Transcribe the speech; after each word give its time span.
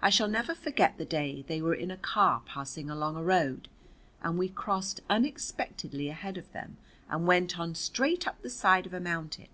I 0.00 0.08
shall 0.08 0.28
never 0.28 0.54
forget 0.54 0.96
the 0.96 1.04
day 1.04 1.42
they 1.46 1.60
were 1.60 1.74
in 1.74 1.90
a 1.90 1.98
car 1.98 2.40
passing 2.46 2.88
along 2.88 3.16
a 3.16 3.22
road, 3.22 3.68
and 4.22 4.38
we 4.38 4.48
crossed 4.48 5.02
unexpectedly 5.10 6.08
ahead 6.08 6.38
of 6.38 6.50
them 6.52 6.78
and 7.10 7.26
went 7.26 7.58
on 7.58 7.74
straight 7.74 8.26
up 8.26 8.40
the 8.40 8.48
side 8.48 8.86
of 8.86 8.94
a 8.94 8.98
mountain. 9.00 9.48